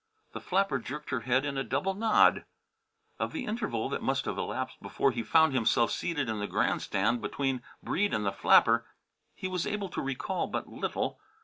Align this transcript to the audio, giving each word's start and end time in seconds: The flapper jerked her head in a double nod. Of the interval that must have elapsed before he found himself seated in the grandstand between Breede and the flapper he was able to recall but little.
The 0.31 0.41
flapper 0.41 0.79
jerked 0.79 1.11
her 1.11 1.19
head 1.19 1.45
in 1.45 1.59
a 1.59 1.63
double 1.63 1.93
nod. 1.93 2.43
Of 3.19 3.33
the 3.33 3.45
interval 3.45 3.87
that 3.89 4.01
must 4.01 4.25
have 4.25 4.35
elapsed 4.35 4.81
before 4.81 5.11
he 5.11 5.21
found 5.21 5.53
himself 5.53 5.91
seated 5.91 6.27
in 6.27 6.39
the 6.39 6.47
grandstand 6.47 7.21
between 7.21 7.61
Breede 7.83 8.11
and 8.15 8.25
the 8.25 8.31
flapper 8.31 8.83
he 9.35 9.47
was 9.47 9.67
able 9.67 9.89
to 9.89 10.01
recall 10.01 10.47
but 10.47 10.65
little. 10.67 11.19